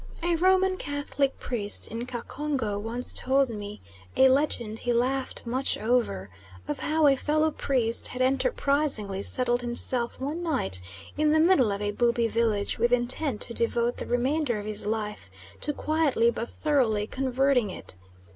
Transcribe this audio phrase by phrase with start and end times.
[0.23, 3.83] A Roman Catholic priest in Ka Congo once told me
[4.17, 6.31] a legend he laughed much over,
[6.67, 10.81] of how a fellow priest had enterprisingly settled himself one night
[11.19, 14.87] in the middle of a Bubi village with intent to devote the remainder of his
[14.87, 15.29] life
[15.61, 17.95] to quietly but thoroughly converting it.